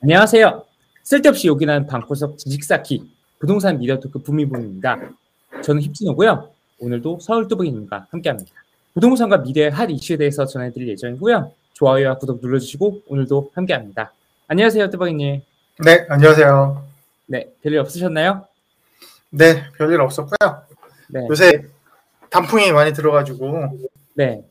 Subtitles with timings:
[0.00, 0.64] 안녕하세요.
[1.02, 4.96] 쓸데없이 요긴한 방구석 지식 쌓기 부동산 미디어 토크 부미부미입니다.
[5.64, 6.50] 저는 힙진호고요.
[6.78, 8.52] 오늘도 서울 뚜벅이님과 함께합니다.
[8.94, 11.50] 부동산과 미래의 핫 이슈에 대해서 전해드릴 예정이고요.
[11.72, 14.12] 좋아요와 구독 눌러주시고 오늘도 함께합니다.
[14.46, 15.42] 안녕하세요, 뚜벅이님.
[15.84, 16.84] 네, 안녕하세요.
[17.26, 18.46] 네, 별일 없으셨나요?
[19.30, 20.62] 네, 별일 없었고요.
[21.08, 21.64] 네, 요새
[22.30, 23.76] 단풍이 많이 들어가지고
[24.14, 24.44] 네.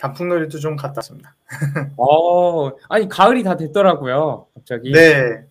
[0.00, 1.34] 단풍놀이도 좀 갔다 왔습니다.
[1.98, 4.46] 어, 아니 가을이 다 됐더라고요.
[4.60, 4.92] 갑자기.
[4.92, 5.44] 네.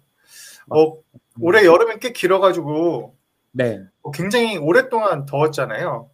[0.70, 0.98] 어,
[1.42, 3.16] 올해 여름이 꽤 길어가지고
[3.52, 3.82] 네.
[4.04, 6.10] 어, 굉장히 오랫동안 더웠잖아요.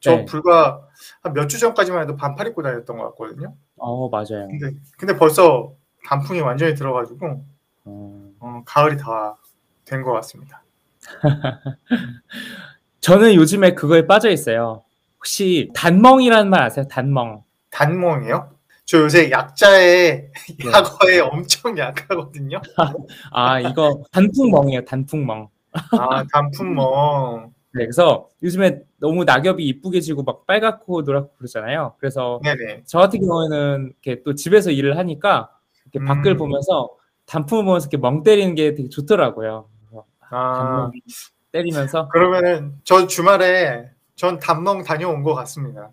[0.00, 0.24] 저 네.
[0.24, 0.86] 불과
[1.22, 3.54] 한 몇 주 전까지만 해도 반팔 입고 다녔던 것 같거든요.
[3.76, 4.48] 어, 맞아요.
[4.48, 5.74] 근데, 근데 벌써
[6.06, 7.44] 단풍이 완전히 들어가지고
[7.84, 9.36] 어, 어, 가을이 다
[9.84, 10.62] 된 것 같습니다.
[13.00, 14.84] 저는 요즘에 그거에 빠져 있어요.
[15.18, 16.86] 혹시 단멍이라는 말 아세요?
[16.88, 17.42] 단멍.
[17.70, 18.50] 단몽이요?
[18.90, 20.32] 저 요새 약자에 네.
[20.72, 22.60] 약어에 엄청 약하거든요.
[23.30, 24.84] 아, 이거 단풍멍이에요.
[24.84, 25.48] 단풍멍.
[25.92, 27.52] 아, 단풍멍.
[27.72, 31.94] 네, 그래서 요즘에 너무 낙엽이 이쁘게 지고 막 빨갛고 노랗고 그러잖아요.
[32.00, 32.82] 그래서 네네.
[32.84, 35.52] 저 같은 경우에는 이렇게 또 집에서 일을 하니까
[35.84, 36.36] 이렇게 밖을 음.
[36.36, 36.88] 보면서
[37.26, 39.68] 단풍을 보면서 이렇게 멍 때리는 게 되게 좋더라고요.
[40.30, 40.90] 아,
[41.52, 43.88] 때리면서 그러면은 저 주말에
[44.20, 45.90] 전 단멍 다녀온 것 같습니다.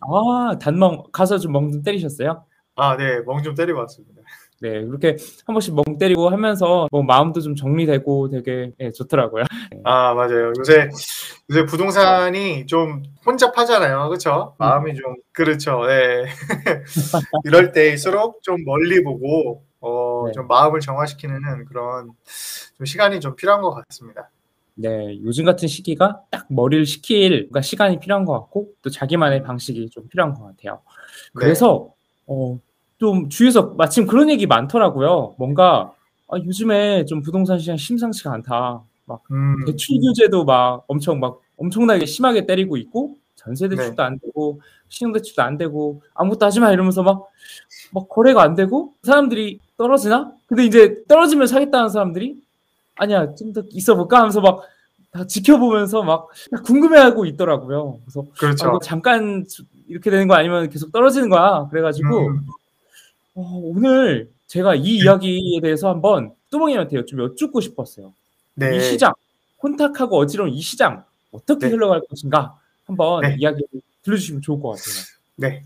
[0.00, 2.44] 아 단멍 가서 좀 멍 좀 때리셨어요?
[2.74, 4.20] 아, 네, 멍 좀 때리고 왔습니다.
[4.60, 9.44] 네, 이렇게 한 번씩 멍 때리고 하면서 뭐 마음도 좀 정리되고 되게 예, 좋더라고요.
[9.84, 10.52] 아, 맞아요.
[10.58, 10.88] 요새
[11.50, 14.56] 요새 부동산이 좀 혼잡하잖아요, 그렇죠?
[14.58, 15.86] 마음이 좀 그렇죠.
[15.86, 16.24] 네.
[17.44, 20.32] 이럴 때일수록 좀 멀리 보고 어, 네.
[20.32, 22.10] 좀 마음을 정화시키는 그런
[22.76, 24.30] 좀 시간이 좀 필요한 것 같습니다.
[24.74, 29.90] 네, 요즘 같은 시기가 딱 머리를 식힐 그러니까 시간이 필요한 것 같고 또 자기만의 방식이
[29.90, 30.80] 좀 필요한 것 같아요.
[31.34, 31.90] 그래서
[32.26, 32.58] 어,
[32.98, 35.34] 좀 주위에서 마침 그런 얘기 많더라고요.
[35.38, 35.92] 뭔가
[36.28, 38.82] 아, 요즘에 좀 부동산 시장 심상치가 않다.
[39.04, 44.02] 막 음, 대출 규제도 막 엄청 막 엄청나게 심하게 때리고 있고 전세 대출도 네.
[44.02, 47.32] 안 되고 신용 대출도 안 되고 아무것도 하지 마 이러면서 막
[47.92, 50.32] 막 거래가 안 되고 사람들이 떨어지나?
[50.46, 52.40] 근데 이제 떨어지면 사겠다는 사람들이
[52.96, 54.62] 아니야 좀 더 있어 볼까 하면서 막
[55.12, 56.28] 다 지켜보면서 막
[56.64, 57.98] 궁금해하고 있더라고요.
[58.02, 58.66] 그래서 아, 그렇죠.
[58.68, 61.68] 이거 잠깐 주- 이렇게 되는 거 아니면 계속 떨어지는 거야.
[61.70, 62.46] 그래가지고 음,
[63.34, 68.14] 어, 오늘 제가 이 이야기에 대해서 한번 뚜벅이한테 좀 여쭙고 싶었어요.
[68.54, 68.74] 네.
[68.74, 69.12] 이 시장
[69.62, 71.72] 혼탁하고 어지러운 이 시장 어떻게 네.
[71.72, 73.36] 흘러갈 것인가 한번 네.
[73.38, 73.62] 이야기
[74.04, 74.94] 들려주시면 좋을 것 같아요.
[75.36, 75.62] 네.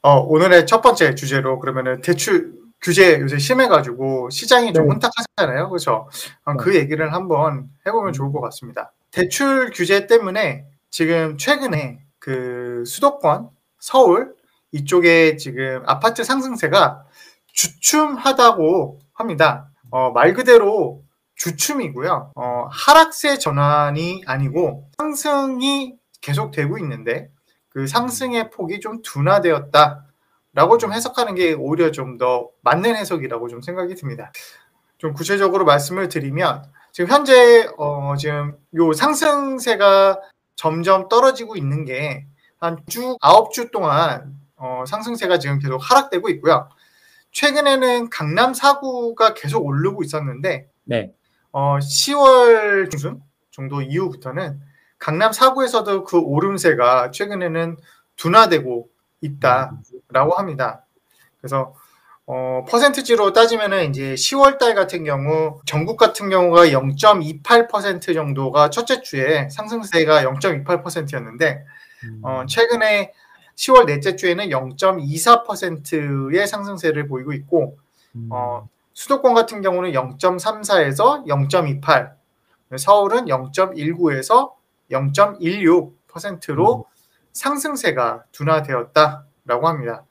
[0.00, 4.92] 어, 오늘의 첫 번째 주제로 그러면은 대출 규제 요새 심해가지고 시장이 좀 네.
[4.92, 5.68] 혼탁하잖아요.
[5.68, 6.08] 그렇죠?
[6.44, 6.56] 어, 네.
[6.58, 8.92] 그 얘기를 한번 해보면 좋을 것 같습니다.
[9.10, 14.34] 대출 규제 때문에 지금 최근에 그 수도권, 서울
[14.72, 17.04] 이쪽에 지금 아파트 상승세가
[17.52, 19.70] 주춤하다고 합니다.
[19.90, 21.02] 어, 말 그대로
[21.36, 22.32] 주춤이고요.
[22.34, 27.30] 어, 하락세 전환이 아니고 상승이 계속되고 있는데
[27.68, 30.07] 그 상승의 폭이 좀 둔화되었다
[30.58, 34.32] 라고 좀 해석하는 게 오히려 좀 더 맞는 해석이라고 좀 생각이 듭니다.
[34.98, 40.20] 좀 구체적으로 말씀을 드리면 지금 현재 어 지금 요 상승세가
[40.56, 42.26] 점점 떨어지고 있는 게
[42.60, 46.68] 한 주 아홉 주 동안 어 상승세가 지금 계속 하락되고 있고요.
[47.30, 51.12] 최근에는 강남 4구가 계속 오르고 있었는데 네.
[51.52, 54.60] 어 10월 중순 정도 이후부터는
[54.98, 57.76] 강남 4구에서도 그 오름세가 최근에는
[58.16, 58.88] 둔화되고
[59.20, 60.84] 있다라고 합니다.
[61.40, 61.74] 그래서
[62.26, 69.48] 어, 퍼센트지로 따지면은 이제 10월 달 같은 경우 전국 같은 경우가 0.28% 정도가 첫째 주에
[69.48, 71.64] 상승세가 0.28%였는데
[72.04, 72.20] 음.
[72.22, 73.12] 어, 최근에
[73.56, 77.78] 10월 넷째 주에는 0.24%의 상승세를 보이고 있고
[78.14, 78.28] 음.
[78.30, 82.12] 어, 수도권 같은 경우는 0.34에서 0.28,
[82.76, 84.52] 서울은 0.19에서
[84.90, 86.86] 0.16%로
[87.38, 90.04] 상승세가 둔화되었다라고 합니다.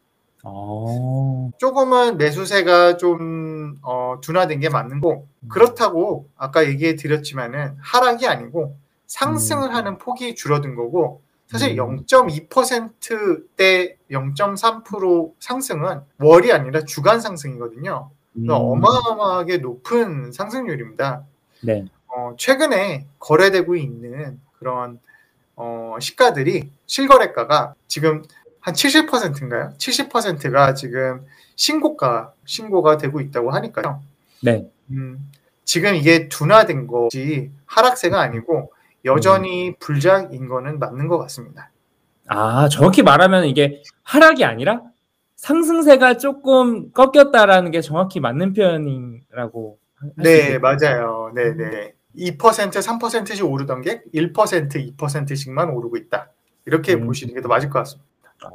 [0.44, 1.52] 어.
[1.58, 8.78] 조금은 매수세가 좀 어, 둔화된 게 맞는 거 그렇다고 아까 얘기해 드렸지만은 하락이 아니고
[9.08, 11.98] 상승을 하는 폭이 줄어든 거고 사실 음.
[12.06, 18.10] 0.2%대 0.3% 상승은 월이 아니라 주간 상승이거든요.
[18.38, 18.44] 음.
[18.44, 21.26] 그러니까 어마어마하게 높은 상승률입니다.
[21.64, 21.86] 네.
[22.08, 25.00] 어, 최근에 거래되고 있는 그런
[25.58, 28.24] 어, 시가들이 실거래가가 지금
[28.62, 29.74] 한 70%인가요?
[29.78, 31.26] 70%가 지금
[31.56, 34.02] 신고가 신고가 되고 있다고 하니까요.
[34.44, 34.70] 네.
[34.92, 35.32] 음,
[35.66, 38.72] 지금 이게 둔화된 것이 하락세가 아니고
[39.06, 41.72] 여전히 불장인 거는 맞는 것 같습니다.
[42.28, 44.82] 아, 정확히 말하면 이게 하락이 아니라
[45.38, 49.80] 상승세가 조금 꺾였다라는 게 정확히 맞는 표현이라고
[50.18, 50.60] 네.
[50.60, 51.32] 맞아요.
[51.34, 51.94] 네, 네.
[52.18, 56.32] 2%, 3%씩 오르던 게 1%, 2%씩만 오르고 있다.
[56.66, 57.06] 이렇게 음.
[57.06, 58.08] 보시는 게 더 맞을 것 같습니다.
[58.44, 58.50] 아,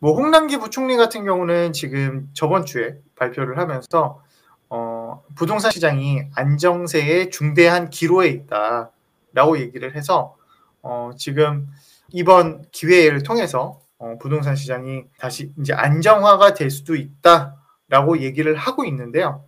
[0.00, 4.22] 뭐 홍남기 부총리 같은 경우는 지금 저번 주에 발표를 하면서
[4.70, 10.36] 어, 부동산 시장이 안정세의 중대한 기로에 있다라고 얘기를 해서
[10.82, 11.66] 어, 지금
[12.12, 19.44] 이번 기회를 통해서 어, 부동산 시장이 다시 이제 안정화가 될 수도 있다라고 얘기를 하고 있는데요.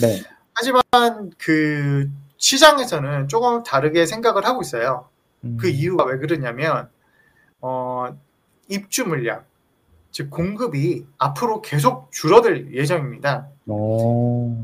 [0.00, 0.20] 네.
[0.54, 0.82] 하지만
[1.38, 2.10] 그
[2.42, 5.08] 시장에서는 조금 다르게 생각을 하고 있어요.
[5.44, 5.56] 음.
[5.60, 6.88] 그 이유가 왜 그러냐면
[7.60, 8.18] 어,
[8.68, 9.44] 입주 물량,
[10.10, 13.46] 즉 공급이 앞으로 계속 줄어들 예정입니다.
[13.68, 14.56] 오.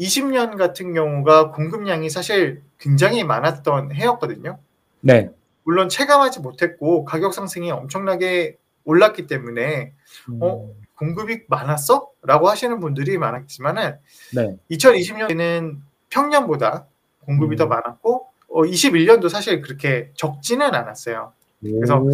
[0.00, 4.58] 20년 같은 경우가 공급량이 사실 굉장히 많았던 해였거든요.
[5.00, 5.30] 네.
[5.62, 9.92] 물론 체감하지 못했고 가격 상승이 엄청나게 올랐기 때문에
[10.30, 10.38] 음.
[10.42, 10.68] 어?
[10.96, 12.10] 공급이 많았어?
[12.22, 13.98] 라고 하시는 분들이 많았지만은
[14.34, 14.56] 네.
[14.72, 15.78] 2020년에는
[16.08, 16.86] 평년보다
[17.30, 17.58] 공급이 음.
[17.58, 21.32] 더 많았고 어, 21년도 사실 그렇게 적지는 않았어요.
[21.60, 22.10] 그래서 오.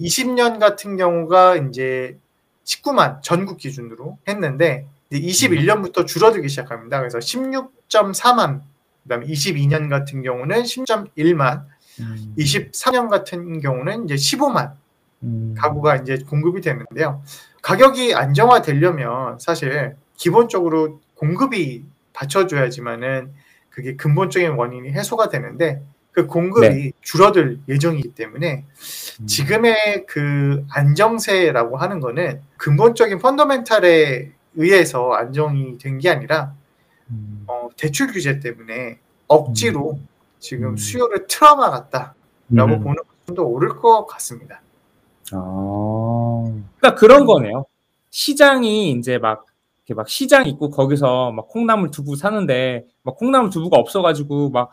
[0.00, 2.18] 20년 같은 경우가 이제
[2.64, 6.98] 19만 전국 기준으로 했는데 이제 21년부터 줄어들기 시작합니다.
[6.98, 8.62] 그래서 16.4만
[9.04, 11.64] 그다음에 22년 같은 경우는 10.1만,
[12.00, 12.34] 음.
[12.38, 14.72] 23년 같은 경우는 이제 15만
[15.22, 15.54] 음.
[15.56, 17.22] 가구가 이제 공급이 되는데요.
[17.62, 23.32] 가격이 안정화되려면 사실 기본적으로 공급이 받쳐줘야지만은
[23.74, 25.82] 그게 근본적인 원인이 해소가 되는데
[26.12, 28.64] 그 공급이 줄어들 예정이기 때문에
[29.20, 29.26] 음.
[29.26, 36.54] 지금의 그 안정세라고 하는 거는 근본적인 펀더멘탈에 의해서 안정이 된 게 아니라
[37.10, 37.42] 음.
[37.48, 39.98] 어, 대출 규제 때문에 억지로
[40.38, 40.76] 지금 음.
[40.76, 42.14] 수요를 틀어막았다라고
[42.52, 42.80] 음.
[42.80, 44.60] 보는 것도 옳을 것 같습니다.
[45.32, 46.62] 아.
[46.78, 47.64] 그러니까 그런 거네요.
[48.10, 49.46] 시장이 이제 막
[49.86, 54.70] 이렇게 막 시장 있고 거기서 막 콩나물 두부 사는데 막 콩나물 두부가 없어가지고 막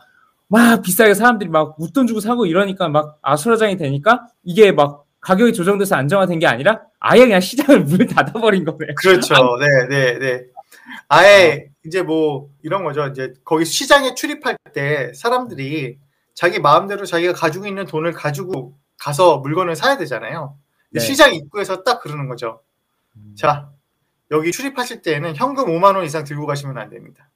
[0.52, 5.96] 막 비싸게 사람들이 막 웃돈 주고 사고 이러니까 막 아수라장이 되니까 이게 막 가격이 조정돼서
[5.96, 8.94] 안정화된 게 아니라 아예 그냥 시장을 문 닫아버린 거네요.
[8.98, 9.34] 그렇죠.
[9.58, 10.44] 네, 네, 네.
[11.08, 13.06] 아예 이제 뭐 이런 거죠.
[13.06, 15.96] 이제 거기 시장에 출입할 때 사람들이
[16.34, 20.58] 자기 마음대로 자기가 가지고 있는 돈을 가지고 가서 물건을 사야 되잖아요.
[20.90, 21.00] 네.
[21.00, 22.60] 시장 입구에서 딱 그러는 거죠.
[23.36, 23.70] 자,
[24.32, 27.28] 여기 출입하실 때에는 현금 5만 원 이상 들고 가시면 안 됩니다.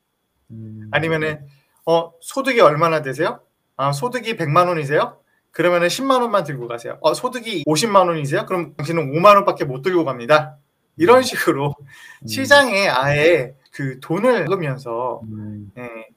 [0.50, 0.88] 음.
[0.90, 1.46] 아니면은
[1.84, 3.40] 어, 소득이 얼마나 되세요?
[3.76, 5.18] 아, 소득이 100만 원이세요?
[5.52, 6.98] 그러면은 10만 원만 들고 가세요.
[7.00, 8.46] 어, 소득이 50만 원이세요?
[8.46, 10.56] 그럼 당신은 5만 원밖에 못 들고 갑니다.
[10.96, 11.74] 이런 식으로
[12.22, 12.26] 음.
[12.26, 15.70] 시장에 아예 그 돈을 넣으면서 음.
[15.78, 16.08] 예,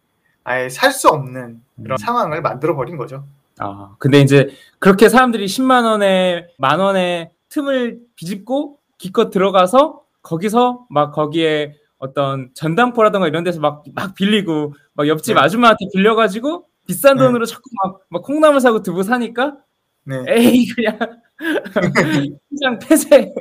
[0.46, 1.98] 아예 살 수 없는 그런 음.
[1.98, 3.26] 상황을 만들어 버린 거죠.
[3.60, 4.50] 아, 근데 이제
[4.80, 13.28] 그렇게 사람들이 10만 원에 만 원의 틈을 비집고 기껏 들어가서 거기서 막 거기에 어떤 전당포라든가
[13.28, 15.42] 이런 데서 막, 막 빌리고 막 옆집 네.
[15.42, 17.24] 아줌마한테 빌려가지고 비싼 네.
[17.24, 19.58] 돈으로 자꾸 막, 막 콩나물 사고 두부 사니까
[20.06, 20.24] 네.
[20.28, 20.98] 에이 그냥
[22.52, 23.32] 시장 폐쇄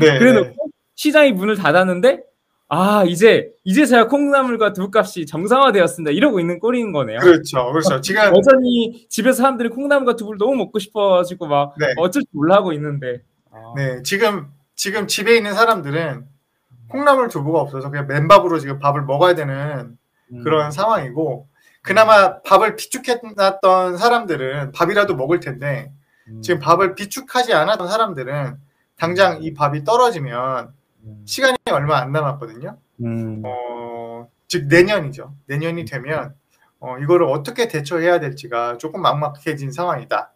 [0.00, 0.18] 네.
[0.18, 0.54] 그래놓고
[0.94, 2.22] 시장이 문을 닫았는데
[2.68, 7.20] 아 이제 이제서야 콩나물과 두부값이 정상화되었습니다 이러고 있는 꼴인 거네요.
[7.20, 7.70] 그렇죠.
[7.70, 8.00] 그렇죠.
[8.00, 11.86] 지금 여전히 집에서 사람들이 콩나물과 두부를 너무 먹고 싶어가지고 막 네.
[11.98, 13.22] 어쩔 줄 몰라 하고 있는데.
[13.52, 16.26] 아, 네, 지금 지금 집에 있는 사람들은
[16.88, 19.98] 콩나물 두부가 없어서 그냥 맨밥으로 지금 밥을 먹어야 되는
[20.32, 20.44] 음.
[20.44, 21.48] 그런 상황이고
[21.82, 25.92] 그나마 밥을 비축해놨던 사람들은 밥이라도 먹을 텐데
[26.28, 26.42] 음.
[26.42, 28.58] 지금 밥을 비축하지 않았던 사람들은
[28.96, 30.72] 당장 이 밥이 떨어지면
[31.04, 31.22] 음.
[31.26, 32.76] 시간이 얼마 안 남았거든요.
[33.04, 33.42] 음.
[33.44, 35.34] 어, 즉 내년이죠.
[35.46, 36.34] 내년이 되면
[36.80, 40.30] 어, 이거를 어떻게 대처해야 될지가 조금 막막해진 상황이다라고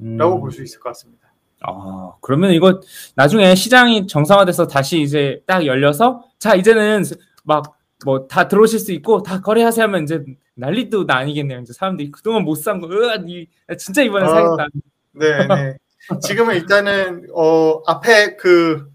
[0.00, 0.40] 음.
[0.40, 1.29] 볼수 있을 것 같습니다.
[1.62, 2.80] 아 그러면 이거
[3.16, 7.04] 나중에 시장이 정상화돼서 다시 이제 딱 열려서 자 이제는
[7.44, 10.24] 막 뭐 다 들어오실 수 있고 다 거래하세요 하면 이제
[10.54, 11.60] 난리도 아니겠네요.
[11.60, 13.46] 이제 사람들이 그동안 못 산 거, 으아, 이,
[13.78, 14.66] 진짜 이번에 아, 사겠다.
[15.12, 15.76] 네, 네.
[16.22, 18.90] 지금은 일단은 어, 앞에 그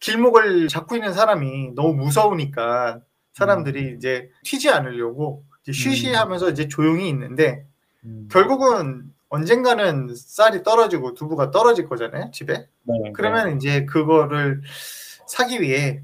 [0.00, 3.00] 길목을 잡고 있는 사람이 너무 무서우니까
[3.32, 7.64] 사람들이 이제 튀지 않으려고 이제 쉬쉬하면서 이제 조용히 있는데
[8.04, 8.28] 음.
[8.30, 12.68] 결국은 언젠가는 쌀이 떨어지고 두부가 떨어질 거잖아요, 집에.
[12.82, 14.60] 네, 그러면 이제 그거를
[15.26, 16.02] 사기 위해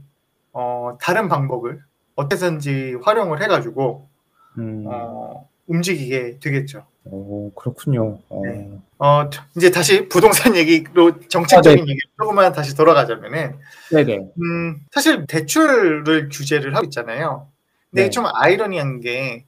[0.55, 1.83] 어, 다른 방법을
[2.15, 4.09] 어떻게든지 활용을 해가지고
[4.57, 4.63] 네.
[4.63, 6.87] 음, 어, 움직이게 되겠죠.
[7.05, 8.19] 오, 그렇군요.
[8.31, 8.79] 어, 네.
[8.99, 11.91] 어, 이제 다시 부동산 얘기로 정책적인 아, 네.
[11.91, 13.59] 얘기 조금만 다시 돌아가자면은
[13.91, 14.31] 네네.
[14.41, 17.47] 음, 사실 대출을 규제를 하고 있잖아요.
[17.91, 18.11] 근데 네.
[18.11, 19.45] 좀 아이러니한 게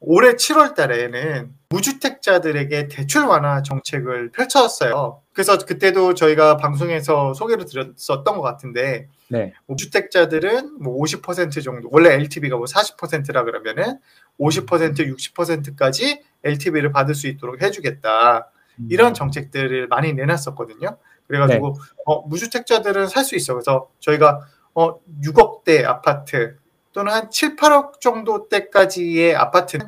[0.00, 5.22] 올해 7월 달에는 무주택자들에게 대출 완화 정책을 펼쳤어요.
[5.32, 9.52] 그래서 그때도 저희가 방송에서 소개를 드렸었던 것 같은데 네.
[9.66, 13.98] 무주택자들은 뭐 50% 정도 원래 LTV가 뭐 40%라 그러면은
[14.38, 18.88] 50% 60%까지 LTV를 받을 수 있도록 해주겠다 음.
[18.90, 20.98] 이런 정책들을 많이 내놨었거든요.
[21.26, 21.80] 그래가지고 네.
[22.04, 23.54] 어, 무주택자들은 살 수 있어.
[23.54, 24.40] 그래서 저희가
[24.74, 26.56] 어, 6억대 아파트
[26.96, 29.86] 또는 한 7, 8억 정도 대까지의 아파트는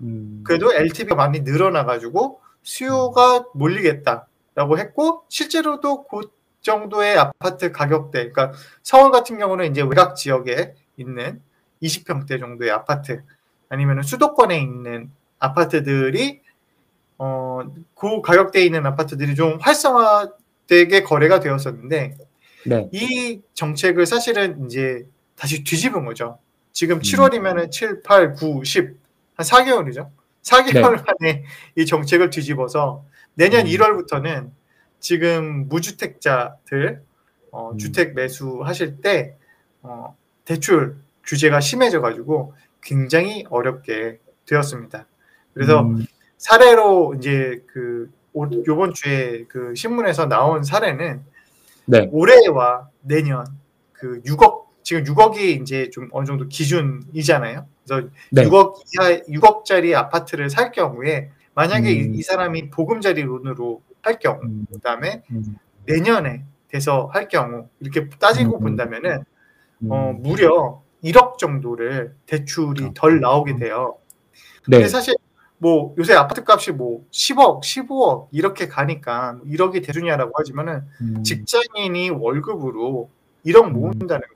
[0.00, 6.30] 음, 그래도 LTV가 많이 늘어나가지고 수요가 몰리겠다라고 했고 실제로도 그
[6.62, 11.42] 정도의 아파트 가격대, 그러니까 서울 같은 경우는 이제 외곽 지역에 있는
[11.82, 13.22] 20평대 정도의 아파트
[13.68, 16.40] 아니면 수도권에 있는 아파트들이
[17.18, 17.60] 어,
[17.94, 22.16] 그 가격대에 있는 아파트들이 좀 활성화되게 거래가 되었었는데
[22.64, 22.88] 네.
[22.92, 26.38] 이 정책을 사실은 이제 다시 뒤집은 거죠.
[26.76, 27.00] 지금 음.
[27.00, 28.98] 7월이면은 7, 8, 9, 10,
[29.34, 30.10] 한 4개월이죠.
[30.42, 31.42] 4개월간의
[31.74, 33.02] 이 정책을 뒤집어서
[33.32, 33.70] 내년 음.
[33.70, 34.50] 1월부터는
[35.00, 37.00] 지금 무주택자들
[37.50, 37.78] 어, 음.
[37.78, 39.38] 주택 매수 하실 때
[39.80, 40.14] 어,
[40.44, 42.52] 대출 규제가 심해져 가지고
[42.82, 45.06] 굉장히 어렵게 되었습니다.
[45.54, 46.04] 그래서 음,
[46.36, 51.24] 사례로 이제 그 올- 요번 주에 그 신문에서 나온 사례는
[51.86, 52.10] 네.
[52.12, 53.46] 올해와 내년
[53.94, 57.66] 그 6억 지금 6억이 이제 좀 어느 정도 기준이잖아요.
[57.84, 58.44] 그래서 네.
[58.44, 62.14] 6억 이하 6억짜리 아파트를 살 경우에 만약에 이- 음.
[62.14, 68.58] 이 사람이 보금자리 론으로 할 경우 음, 그다음에 음, 내년에 돼서 할 경우 이렇게 따지고
[68.58, 68.60] 음.
[68.60, 69.24] 본다면은
[69.80, 69.90] 음.
[69.90, 73.96] 어, 무려 1억 정도를 대출이 덜 나오게 돼요.
[74.68, 74.76] 네.
[74.76, 75.16] 근데 사실
[75.58, 83.10] 뭐 요새 아파트 값이 뭐 10억, 15억 이렇게 가니까 1억이 대주냐라고 하지만은 음, 직장인이 월급으로
[83.44, 84.22] 1억 모은다는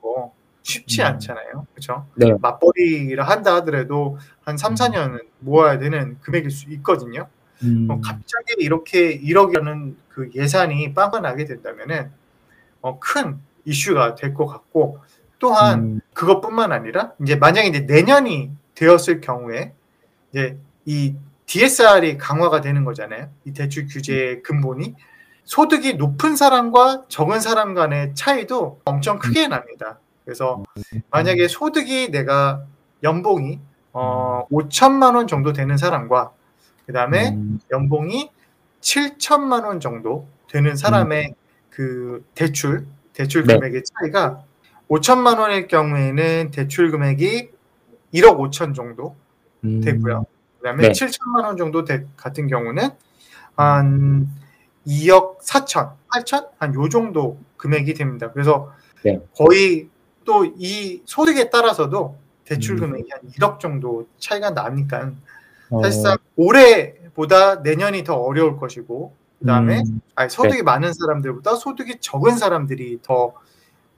[0.63, 1.07] 쉽지 음.
[1.07, 1.67] 않잖아요.
[1.73, 2.05] 그렇죠?
[2.15, 2.33] 네.
[2.39, 7.27] 맞벌이를 한다 하더라도 한 3, 4년은 모아야 되는 금액일 수 있거든요.
[7.63, 12.11] 음, 어, 갑자기 이렇게 1억이라는 그 예산이 빵가 나게 된다면은
[12.81, 14.99] 어, 큰 이슈가 될 것 같고
[15.39, 19.73] 또한 음, 그것뿐만 아니라 이제 만약에 이제 내년이 되었을 경우에
[20.31, 21.15] 이제 이
[21.45, 23.29] DSR이 강화가 되는 거잖아요.
[23.45, 24.95] 이 대출 규제의 근본이
[25.43, 29.99] 소득이 높은 사람과 적은 사람 간의 차이도 엄청 크게 납니다.
[30.25, 30.63] 그래서
[31.09, 32.63] 만약에 소득이 내가
[33.03, 33.59] 연봉이
[33.93, 36.31] 어 5천만 원 정도 되는 사람과
[36.85, 38.29] 그 다음에 음, 연봉이
[38.81, 41.33] 7천만 원 정도 되는 사람의
[41.69, 43.55] 그 대출 대출 네.
[43.55, 44.43] 금액의 차이가
[44.89, 47.49] 5천만 원일 경우에는 대출 금액이
[48.13, 49.15] 1억 5천 정도
[49.63, 50.25] 음, 되고요.
[50.59, 50.91] 그다음에 네.
[50.91, 52.89] 7천만 원 정도 되- 같은 경우는
[53.55, 54.27] 한
[54.85, 58.31] 2억 4천, 8천 한 요 정도 금액이 됩니다.
[58.31, 58.71] 그래서
[59.03, 59.19] 네.
[59.35, 59.89] 거의
[60.25, 62.79] 또 이 소득에 따라서도 대출 음.
[62.81, 65.11] 금액이 한 1억 정도 차이가 나니까?
[65.69, 72.37] 어, 사실상 올해보다 내년이 더 어려울 것이고 그다음에 음, 아니, 소득이 많은 사람들보다 소득이 적은
[72.37, 73.33] 사람들이 더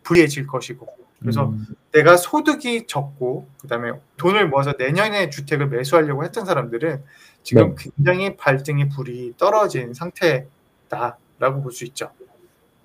[0.03, 0.87] 불리해질 것이고.
[1.19, 7.01] 그래서 음, 내가 소득이 적고 그다음에 돈을 모아서 내년에 주택을 매수하려고 했던 사람들은
[7.43, 12.11] 지금 굉장히 발등에 불이 떨어진 상태다라고 볼 수 있죠.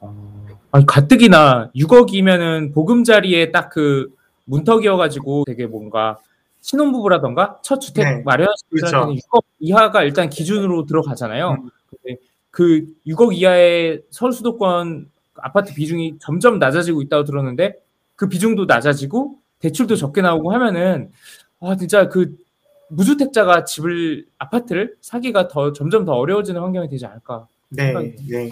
[0.00, 0.37] 어,
[0.70, 4.12] 아니 가뜩이나 6억이면은 보금자리에 딱 그
[4.48, 6.18] 문턱이어가지고 되게 뭔가
[6.60, 8.22] 신혼부부라던가 첫 주택 네.
[8.24, 8.90] 마련하시는 그렇죠.
[8.90, 11.50] 분한테는 6억 이하가 일단 기준으로 들어가잖아요.
[11.50, 11.70] 음.
[11.90, 12.20] 근데
[12.50, 17.74] 그 6억 이하의 서울 수도권 아파트 비중이 점점 낮아지고 있다고 들었는데
[18.16, 21.10] 그 비중도 낮아지고 대출도 적게 나오고 하면은
[21.60, 22.36] 아 진짜 그
[22.88, 27.46] 무주택자가 집을 아파트를 사기가 더 점점 더 어려워지는 환경이 되지 않을까.
[27.68, 27.92] 네,
[28.28, 28.50] 네.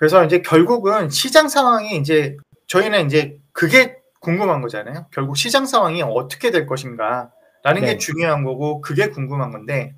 [0.00, 2.34] 그래서 이제 결국은 시장 상황이 이제
[2.68, 5.04] 저희는 이제 그게 궁금한 거잖아요.
[5.12, 7.30] 결국 시장 상황이 어떻게 될 것인가
[7.62, 7.88] 라는 네.
[7.88, 9.94] 게 중요한 거고 그게 궁금한 건데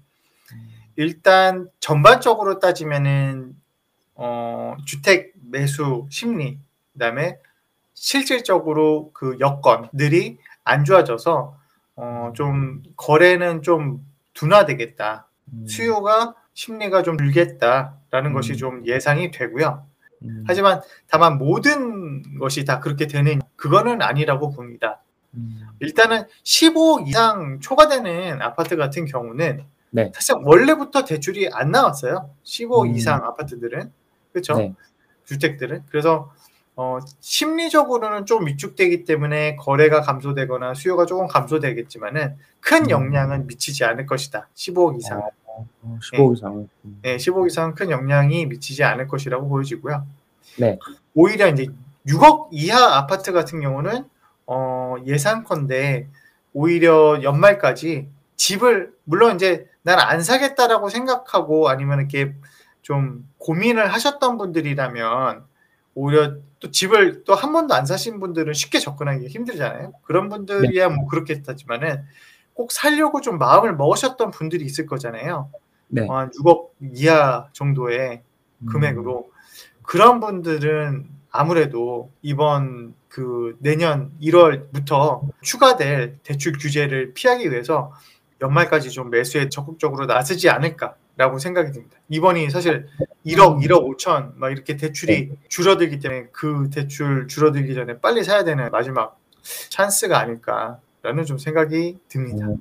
[0.96, 3.54] 일단 전반적으로 따지면은
[4.16, 6.58] 어, 주택 매수 심리
[6.94, 7.38] 그다음에
[7.94, 11.56] 실질적으로 그 여건들이 안 좋아져서
[11.94, 14.04] 어, 좀 거래는 좀
[14.34, 15.28] 둔화되겠다.
[15.52, 18.32] 음, 수요가 심리가 좀 줄겠다라는 음.
[18.32, 19.91] 것이 좀 예상이 되고요.
[20.24, 25.02] 음, 하지만 다만 모든 것이 다 그렇게 되는 그거는 아니라고 봅니다.
[25.34, 30.10] 음, 일단은 15 이상 초과되는 아파트 같은 경우는 네.
[30.14, 32.30] 사실 원래부터 대출이 안 나왔어요.
[32.42, 32.94] 15 음.
[32.94, 33.92] 이상 아파트들은
[34.32, 34.56] 그렇죠.
[34.56, 34.74] 네.
[35.24, 36.32] 주택들은 그래서
[36.74, 42.90] 어, 심리적으로는 좀 위축되기 때문에 거래가 감소되거나 수요가 조금 감소되겠지만은 큰 음.
[42.90, 44.48] 영향은 미치지 않을 것이다.
[44.54, 45.22] 15억 이상.
[45.82, 46.68] 어, 15억 이상.
[46.84, 46.98] 음.
[47.02, 50.06] 네, 15억 이상 큰 영향이 미치지 않을 것이라고 보여지고요.
[50.58, 50.78] 네.
[51.14, 51.66] 오히려 이제
[52.06, 54.04] 6억 이하 아파트 같은 경우는
[54.46, 56.08] 어, 예상컨대
[56.52, 62.34] 오히려 연말까지 집을 물론 이제 난 안 사겠다라고 생각하고 아니면 이렇게
[62.82, 65.44] 좀 고민을 하셨던 분들이라면
[65.94, 69.92] 오히려 또 집을 또 한 번도 안 사신 분들은 쉽게 접근하기 힘들잖아요.
[70.02, 72.04] 그런 분들이야 뭐 그렇겠지만은
[72.54, 75.50] 꼭 살려고 좀 마음을 먹으셨던 분들이 있을 거잖아요.
[75.88, 76.06] 네.
[76.08, 78.22] 어, 한 6억 이하 정도의
[78.58, 78.66] 음.
[78.66, 79.30] 금액으로
[79.82, 87.92] 그런 분들은 아무래도 이번 그 내년 1월부터 추가될 대출 규제를 피하기 위해서
[88.40, 91.96] 연말까지 좀 매수에 적극적으로 나서지 않을까라고 생각이 듭니다.
[92.08, 92.86] 이번이 사실
[93.26, 98.70] 1억, 1억 5천 막 이렇게 대출이 줄어들기 때문에 그 대출 줄어들기 전에 빨리 사야 되는
[98.70, 99.18] 마지막
[99.70, 102.46] 찬스가 아닐까 라는 좀 생각이 듭니다.
[102.46, 102.56] 음.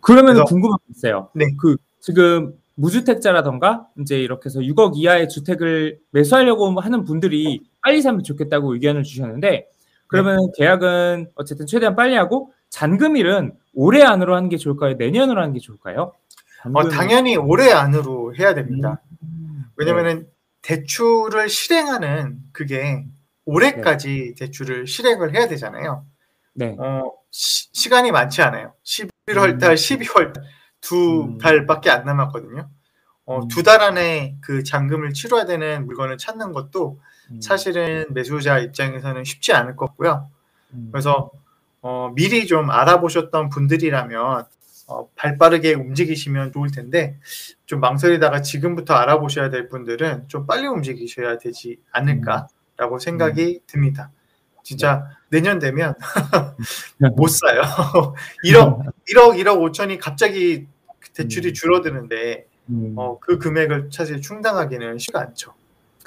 [0.00, 1.30] 그러면 궁금한 게 있어요.
[1.34, 1.46] 네.
[1.58, 8.74] 그 지금 무주택자라던가 이제 이렇게 해서 6억 이하의 주택을 매수하려고 하는 분들이 빨리 사면 좋겠다고
[8.74, 9.68] 의견을 주셨는데
[10.06, 10.52] 그러면 네.
[10.58, 14.94] 계약은 어쨌든 최대한 빨리 하고 잔금일은 올해 안으로 하는 게 좋을까요?
[14.94, 16.12] 내년으로 하는 게 좋을까요?
[16.64, 16.90] 어, 잔금일.
[16.90, 19.00] 당연히 올해 안으로 해야 됩니다.
[19.22, 19.64] 음.
[19.76, 20.28] 왜냐면은
[20.62, 23.06] 대출을 실행하는 그게
[23.46, 26.04] 올해까지 대출을 실행을 해야 되잖아요.
[26.56, 26.74] 네.
[26.78, 28.74] 어, 시, 간이 많지 않아요.
[28.84, 29.74] 11월 달, 음.
[29.74, 30.44] 12월 달,
[30.80, 31.38] 두 음.
[31.38, 32.68] 달밖에 안 남았거든요.
[33.26, 33.48] 어, 음.
[33.48, 37.40] 두달 안에 그 잔금을 치러야 되는 물건을 찾는 것도 음.
[37.40, 40.30] 사실은 매수자 입장에서는 쉽지 않을 것 같고요.
[40.72, 40.88] 음.
[40.92, 41.30] 그래서
[41.82, 44.44] 어, 미리 좀 알아보셨던 분들이라면
[44.88, 47.18] 어, 발 빠르게 움직이시면 좋을 텐데
[47.66, 54.10] 좀 망설이다가 지금부터 알아보셔야 될 분들은 좀 빨리 움직이셔야 되지 않을까라고 생각이 듭니다.
[54.66, 55.94] 진짜 내년 되면
[57.14, 57.62] 못 사요.
[58.44, 60.66] 1억, 1억, 1억 5천이 갑자기
[61.14, 61.54] 대출이 음.
[61.54, 62.94] 줄어드는데 음.
[62.96, 65.54] 어, 그 금액을 사실 충당하기는 쉽지 않죠.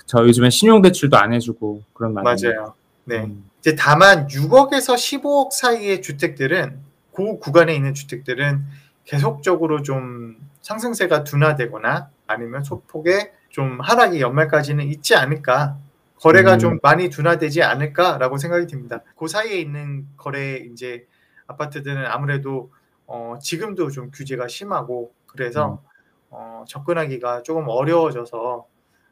[0.06, 2.74] 저 요즘에 신용대출도 안 해주고 그런 말이 맞아요.
[3.06, 3.24] 네.
[3.24, 3.50] 음.
[3.60, 6.80] 이제 다만 6억에서 15억 사이의 주택들은
[7.14, 8.66] 그 구간에 있는 주택들은
[9.06, 15.78] 계속적으로 좀 상승세가 둔화되거나 아니면 소폭의 좀 하락이 연말까지는 있지 않을까
[16.22, 16.60] 거래가 음.
[16.60, 19.04] 좀 많이 둔화되지 않을까라고 생각이 듭니다.
[19.18, 21.08] 그 사이에 있는 거래 이제
[21.48, 22.72] 아파트들은 아무래도
[23.06, 25.82] 어, 지금도 좀 규제가 심하고 그래서
[26.30, 28.68] 어, 접근하기가 조금 어려워져서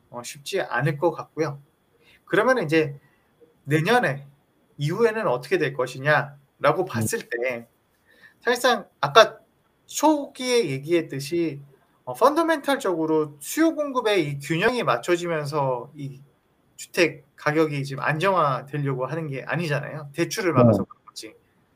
[0.10, 1.60] 어, 쉽지 않을 것 같고요.
[2.26, 3.00] 그러면 이제
[3.63, 4.28] 내년에
[4.78, 7.67] 이후에는 어떻게 될 것이냐라고 봤을 때
[8.41, 9.39] 사실상 아까
[9.86, 11.62] 초기에 얘기했듯이
[12.04, 16.22] 어, 펀더멘탈적으로 수요 공급의 이 균형이 맞춰지면서 이
[16.78, 20.10] 주택 가격이 지금 안정화되려고 하는 게 아니잖아요.
[20.13, 21.34] 대출을 막아서 그런 거지.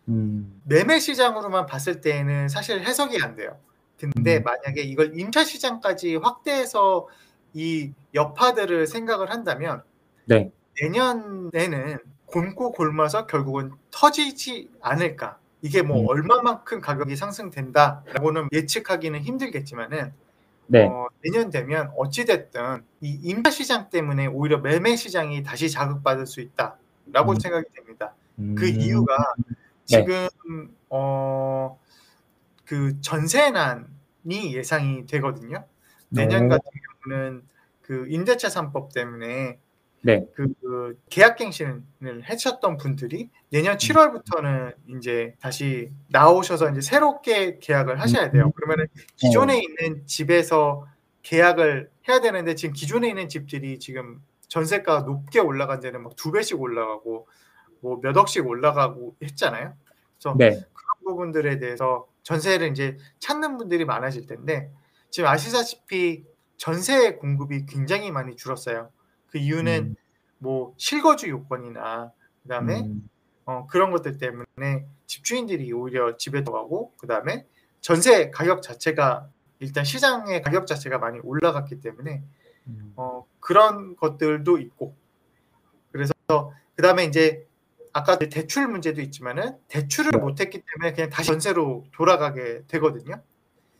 [0.07, 0.61] 음.
[0.63, 3.59] 매매 시장으로만 봤을 때는 사실 해석이 안 돼요.
[3.97, 4.43] 근데 음.
[4.43, 7.07] 만약에 이걸 임차 시장까지 확대해서
[7.53, 9.83] 이 여파들을 생각을 한다면
[10.25, 10.51] 네.
[10.81, 15.37] 내년에는 곪고 곪아서 결국은 터지지 않을까.
[15.61, 16.07] 이게 뭐 음.
[16.07, 20.13] 얼마만큼 가격이 상승된다라고는 예측하기는 힘들겠지만은
[20.67, 20.85] 네.
[20.85, 26.41] 어, 내년 되면 어찌 됐든 이 임차 시장 때문에 오히려 매매 시장이 다시 자극받을 수
[26.41, 27.39] 있다라고 음.
[27.39, 28.13] 생각이 됩니다.
[28.39, 28.55] 음.
[28.55, 29.55] 그 이유가 네.
[29.85, 31.79] 지금 어,
[32.65, 35.65] 그 전세난이 예상이 되거든요.
[36.09, 36.49] 내년 오.
[36.49, 36.69] 같은
[37.03, 37.43] 경우는
[37.81, 39.59] 그 임대차 3법 때문에
[40.03, 40.25] 네.
[40.33, 48.51] 그, 그 계약갱신을 하셨던 분들이 내년 7월부터는 이제 다시 나오셔서 이제 새롭게 계약을 하셔야 돼요.
[48.51, 48.87] 그러면은
[49.17, 50.87] 기존에 있는 집에서
[51.23, 56.59] 계약을 해야 되는데 지금 기존에 있는 집들이 지금 전세가가 높게 올라간 데는 막 두 배씩
[56.59, 57.27] 올라가고
[57.81, 59.73] 뭐 몇 억씩 올라가고 했잖아요.
[60.17, 60.49] 그래서 네.
[60.49, 60.65] 그런
[61.05, 64.71] 부분들에 대해서 전세를 이제 찾는 분들이 많아질 텐데
[65.09, 66.23] 지금 아시다시피
[66.57, 68.89] 전세 공급이 굉장히 많이 줄었어요.
[69.31, 69.95] 그 이유는 음.
[70.37, 72.11] 뭐 실거주 요건이나
[72.43, 73.09] 그다음에 음.
[73.45, 77.45] 어, 그런 것들 때문에 집주인들이 오히려 집에 들어가고 그다음에
[77.79, 79.27] 전세 가격 자체가
[79.59, 82.23] 일단 시장의 가격 자체가 많이 올라갔기 때문에
[82.67, 82.93] 음.
[82.95, 84.95] 어, 그런 것들도 있고
[85.91, 86.13] 그래서
[86.75, 87.45] 그다음에 이제
[87.93, 90.17] 아까 대출 문제도 있지만은 대출을 네.
[90.17, 93.21] 못했기 때문에 그냥 다시 전세로 돌아가게 되거든요.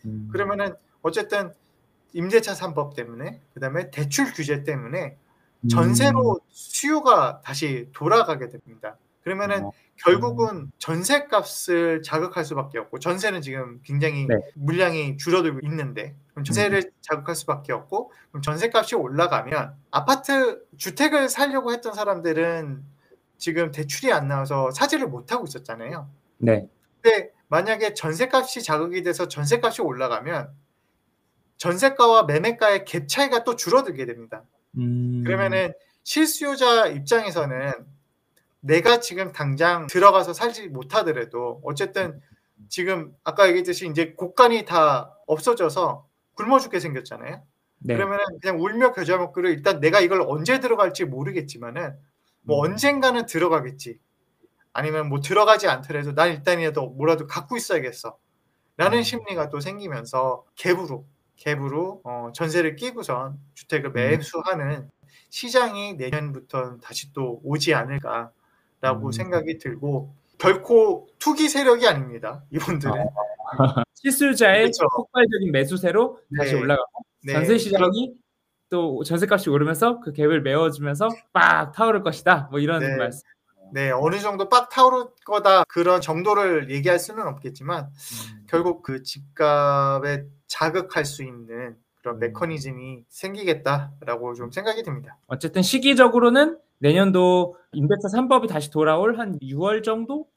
[0.06, 0.30] 음.
[0.32, 1.54] 그러면은 어쨌든
[2.14, 5.21] 임대차 3법 때문에 그다음에 대출 규제 때문에 음.
[5.70, 8.98] 전세로 수요가 다시 돌아가게 됩니다.
[9.24, 9.72] 그러면은 어.
[9.98, 14.36] 결국은 전세 값을 자극할 수밖에 없고 전세는 지금 굉장히 네.
[14.56, 21.72] 물량이 줄어들고 있는데 그럼 전세를 자극할 수밖에 없고 그럼 전세 값이 올라가면 아파트 주택을 살려고
[21.72, 22.84] 했던 사람들은
[23.38, 26.10] 지금 대출이 안 나와서 사지를 못 하고 있었잖아요.
[26.38, 26.68] 네.
[27.02, 30.50] 근데 만약에 전세 값이 자극이 돼서 전세 값이 올라가면
[31.58, 34.44] 전세가와 매매가의 갭 차이가 또 줄어들게 됩니다.
[34.78, 35.24] 음.
[35.26, 37.74] 그러면은 실수요자 입장에서는
[38.62, 42.22] 내가 지금 당장 들어가서 살지 못하더라도 어쨌든
[42.70, 47.42] 지금 아까 얘기했듯이 이제 곡간이 다 없어져서 굶어 죽게 생겼잖아요.
[47.80, 47.96] 네.
[47.96, 51.98] 그러면은 그냥 울며 겨자 먹기로 일단 내가 이걸 언제 들어갈지 모르겠지만은
[52.42, 52.72] 뭐 음.
[52.72, 54.00] 언젠가는 들어가겠지.
[54.74, 58.18] 아니면 뭐 들어가지 않더라도 난 일단이라도 뭐라도 갖고 있어야겠어.
[58.78, 59.04] 라는 음.
[59.04, 61.04] 심리가 또 생기면서 갭으로
[61.42, 63.38] 갭으로 어, 전세를 끼고선 음.
[63.54, 64.90] 주택을 매수하는
[65.30, 69.12] 시장이 내년부터 다시 또 오지 않을까라고 음.
[69.12, 72.44] 생각이 들고 결코 투기 세력이 아닙니다.
[72.52, 72.94] 이분들은
[73.94, 74.86] 실수요자의 그렇죠.
[74.96, 76.60] 폭발적인 매수세로 다시 네.
[76.60, 78.14] 올라가고 네, 전세 시장이
[78.70, 82.48] 또 전세값이 오르면서 그 갭을 메워주면서 빡 타오를 것이다.
[82.50, 82.96] 뭐 이런 네.
[82.96, 83.22] 말씀.
[83.74, 88.46] 네, 어느 정도 빡 타오를 거다 그런 정도를 얘기할 수는 없겠지만 음.
[88.48, 92.20] 결국 그 집값에 자극할 수 있는 그런 음.
[92.20, 95.18] 메커니즘이 생기겠다라고 좀 생각이 듭니다.
[95.28, 100.28] 어쨌든 시기적으로는 내년도 임대차 3법이 다시 돌아올 한 6월 정도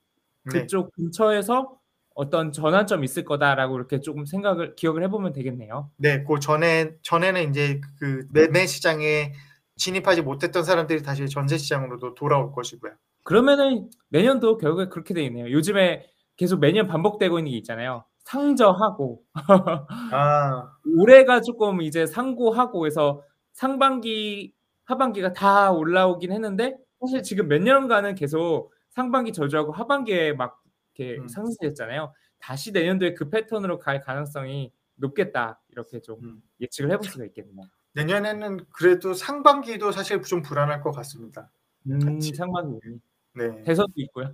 [0.45, 1.77] 네, 그쪽 근처에서
[2.15, 5.91] 어떤 전환점이 있을 거다라고 이렇게 조금 생각을 기억을 해보면 되겠네요.
[5.97, 9.33] 네, 그 전에 전에는 이제 그 매매 시장에
[9.77, 12.93] 진입하지 못했던 사람들이 다시 전세 시장으로도 돌아올 것이고요.
[13.25, 15.51] 그러면은 내년도 결국에 그렇게 돼 있네요.
[15.51, 18.05] 요즘에 계속 매년 반복되고 있는 게 있잖아요.
[18.25, 19.23] 상저하고
[20.13, 24.53] 아, 올해가 조금 이제 상고하고 해서 상반기
[24.85, 30.63] 하반기가 다 올라오긴 했는데 사실 지금 몇 년간은 계속 상반기 저조하고 하반기에 막
[30.95, 31.29] 이렇게 음.
[31.29, 32.13] 상승했잖아요.
[32.39, 36.43] 다시 내년도에 그 패턴으로 갈 가능성이 높겠다 이렇게 좀 음.
[36.61, 37.67] 예측을 해볼 수가 있겠네요.
[37.95, 41.51] 내년에는 그래도 상반기도 사실 좀 불안할 것 같습니다.
[41.89, 42.35] 음, 같이.
[42.35, 42.79] 상반기
[43.35, 44.33] 네, 대선도 있고요.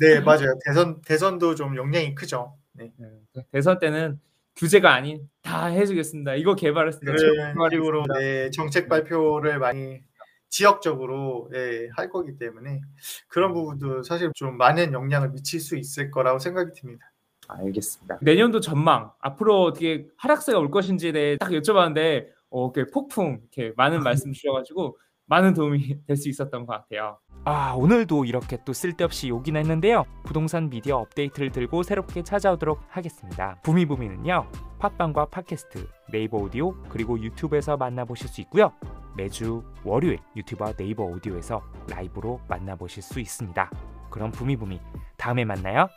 [0.00, 0.58] 네 맞아요.
[0.64, 2.56] 대선 대선도 좀 영향이 크죠.
[2.78, 2.92] 네.
[2.96, 4.20] 네, 대선 때는
[4.56, 6.34] 규제가 아닌 다 해주겠습니다.
[6.34, 7.12] 이거 개발했습니다.
[7.12, 8.04] 그런 식으로.
[8.18, 10.00] 네, 정책 발표를 많이
[10.48, 12.80] 지역적으로 네, 할 거기 때문에
[13.28, 17.12] 그런 부분도 사실 좀 많은 영향을 미칠 수 있을 거라고 생각이 듭니다.
[17.48, 18.18] 알겠습니다.
[18.20, 24.00] 내년도 전망 앞으로 어떻게 하락세가 올 것인지에 대해 딱 여쭤봤는데 어, 이렇게 폭풍 이렇게 많은
[24.28, 27.18] 말씀 주셔가지고 많은 도움이 될 수 있었던 것 같아요.
[27.44, 30.04] 아 오늘도 이렇게 또 쓸데없이 욕이 냈는데요.
[30.24, 33.56] 부동산 미디어 업데이트를 들고 새롭게 찾아오도록 하겠습니다.
[33.62, 34.46] 부미부미는요
[34.80, 38.72] 팟빵과 팟캐스트 네이버 오디오 그리고 유튜브에서 만나보실 수 있고요.
[39.16, 43.70] 매주 월요일 유튜브와 네이버 오디오에서 라이브로 만나보실 수 있습니다.
[44.10, 44.80] 그럼 부미부미
[45.16, 45.88] 다음에 만나요